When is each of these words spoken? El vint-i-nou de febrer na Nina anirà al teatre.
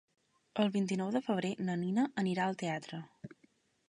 El 0.61 0.69
vint-i-nou 0.75 1.11
de 1.15 1.21
febrer 1.27 1.51
na 1.67 1.75
Nina 1.81 2.05
anirà 2.23 2.47
al 2.47 2.57
teatre. 2.63 3.03